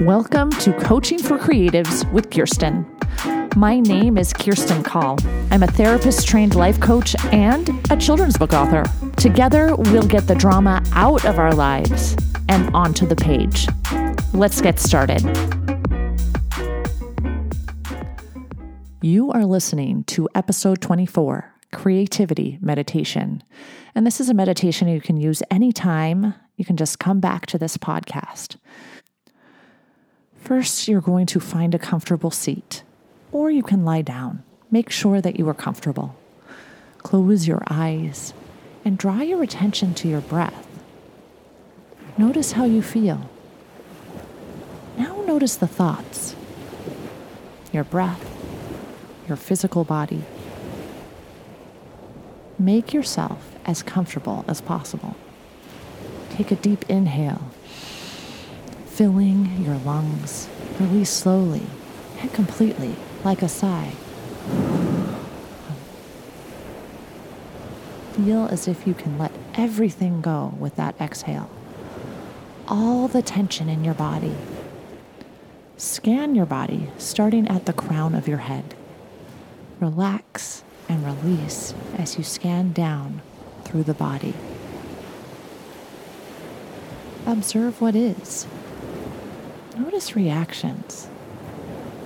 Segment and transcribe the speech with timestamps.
[0.00, 2.86] Welcome to Coaching for Creatives with Kirstine.
[3.54, 5.18] My name is Kirstine Call.
[5.50, 8.82] I'm a therapist trained life coach and a children's book author.
[9.18, 12.16] Together, we'll get the drama out of our lives
[12.48, 13.68] and onto the page.
[14.32, 15.20] Let's get started.
[19.02, 23.42] You are listening to episode 24 Creativity Meditation.
[23.94, 26.32] And this is a meditation you can use anytime.
[26.56, 28.56] You can just come back to this podcast.
[30.50, 32.82] First, you're going to find a comfortable seat,
[33.30, 34.42] or you can lie down.
[34.68, 36.16] Make sure that you are comfortable.
[36.98, 38.34] Close your eyes
[38.84, 40.66] and draw your attention to your breath.
[42.18, 43.30] Notice how you feel.
[44.98, 46.34] Now, notice the thoughts
[47.70, 48.28] your breath,
[49.28, 50.24] your physical body.
[52.58, 55.14] Make yourself as comfortable as possible.
[56.30, 57.49] Take a deep inhale
[59.00, 60.46] filling your lungs.
[60.78, 61.62] Release slowly
[62.20, 63.94] and completely, like a sigh.
[68.12, 71.48] Feel as if you can let everything go with that exhale.
[72.68, 74.36] All the tension in your body.
[75.78, 78.74] Scan your body, starting at the crown of your head.
[79.80, 83.22] Relax and release as you scan down
[83.64, 84.34] through the body.
[87.26, 88.46] Observe what is.
[89.80, 91.08] Notice reactions,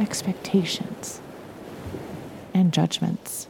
[0.00, 1.20] expectations,
[2.52, 3.46] and judgments.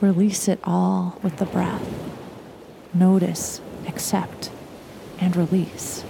[0.00, 1.82] Release it all with the breath.
[2.94, 4.52] Notice, accept,
[5.18, 6.04] and release.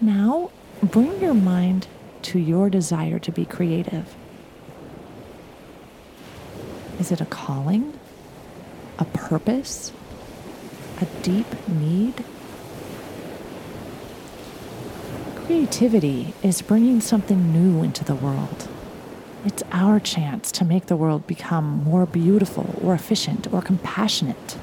[0.00, 0.50] Now,
[0.82, 1.88] bring your mind
[2.22, 4.14] to your desire to be creative.
[6.98, 7.97] Is it a calling?
[8.98, 9.92] A purpose,
[11.00, 12.24] a deep need.
[15.36, 18.68] Creativity is bringing something new into the world.
[19.44, 24.58] It's our chance to make the world become more beautiful or efficient or compassionate.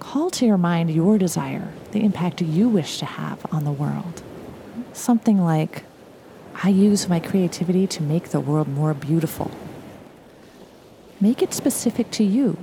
[0.00, 4.22] Call to your mind your desire, the impact you wish to have on the world.
[4.92, 5.84] Something like,
[6.62, 9.50] I use my creativity to make the world more beautiful.
[11.20, 12.56] Make it specific to you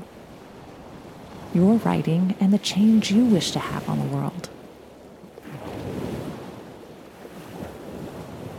[1.55, 4.49] your writing, and the change you wish to have on the world.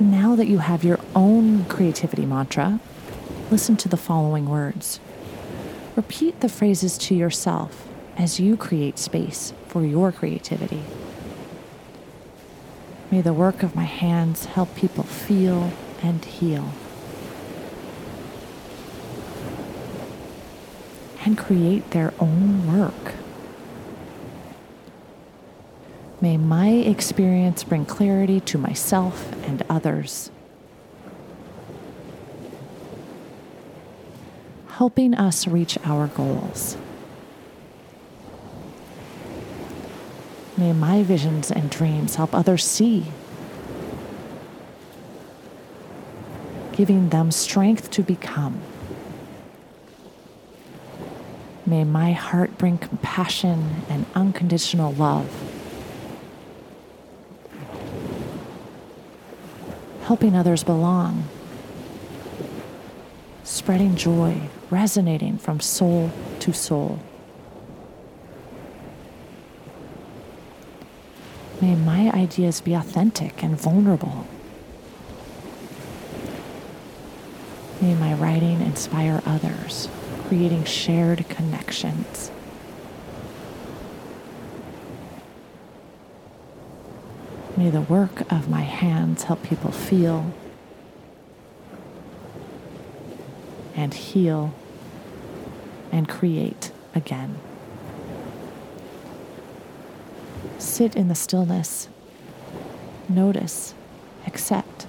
[0.00, 2.80] Now that you have your own creativity mantra,
[3.50, 4.98] listen to the following words.
[5.94, 7.86] Repeat the phrases to yourself
[8.16, 10.82] as you create space for your creativity.
[13.10, 16.72] May the work of my hands help people feel and heal.
[21.26, 23.14] And create their own work.
[26.20, 30.30] May my experience bring clarity to myself and others,
[34.68, 36.76] helping us reach our goals.
[40.56, 43.04] May my visions and dreams help others see,
[46.72, 48.62] giving them strength to become.
[51.68, 55.28] May my heart bring compassion and unconditional love.
[60.02, 61.24] Helping others belong.
[63.42, 67.00] Spreading joy, resonating from soul to soul.
[71.60, 74.28] May my ideas be authentic and vulnerable.
[77.80, 79.88] May my writing inspire others
[80.28, 82.30] creating shared connections.
[87.56, 90.32] May the work of my hands help people feel
[93.74, 94.52] and heal
[95.92, 97.38] and create again.
[100.58, 101.88] Sit in the stillness,
[103.08, 103.74] notice,
[104.26, 104.86] accept,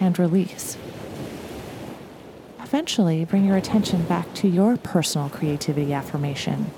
[0.00, 0.76] and release.
[2.70, 6.70] Eventually, bring your attention back to your personal creativity affirmation.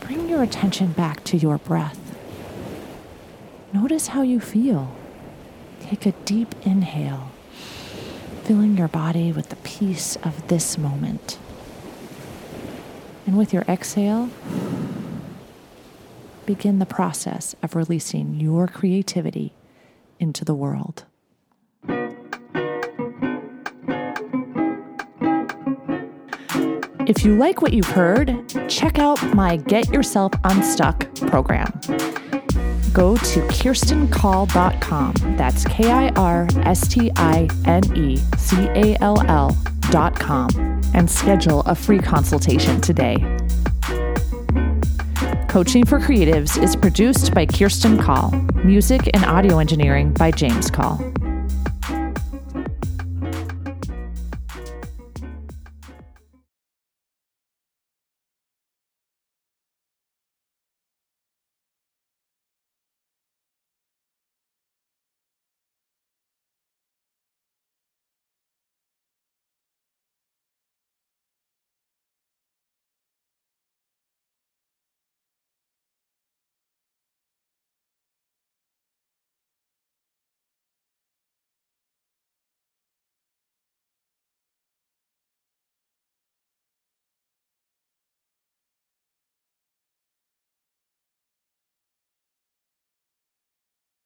[0.00, 1.98] Bring your attention back to your breath.
[3.72, 4.94] Notice how you feel.
[5.80, 7.32] Take a deep inhale,
[8.42, 11.38] filling your body with the peace of this moment.
[13.26, 14.28] And with your exhale,
[16.44, 19.54] begin the process of releasing your creativity
[20.20, 21.06] into the world.
[27.06, 31.66] If you like what you've heard, check out my Get Yourself Unstuck program.
[32.92, 35.14] Go to kirstinecall.com.
[35.36, 41.60] That's K I R S T I N E C A L L.com and schedule
[41.62, 43.16] a free consultation today.
[45.48, 48.30] Coaching for Creatives is produced by Kirstine Call,
[48.64, 51.02] music and audio engineering by James Call.